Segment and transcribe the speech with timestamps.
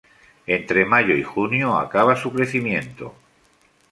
[0.47, 3.13] Entre mayo y junio acaba su crecimiento.